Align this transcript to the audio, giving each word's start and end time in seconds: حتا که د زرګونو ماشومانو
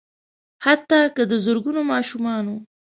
حتا 0.65 0.99
که 1.15 1.23
د 1.31 1.33
زرګونو 1.45 1.81
ماشومانو 1.91 2.55